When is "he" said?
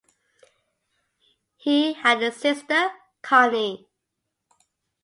1.57-1.93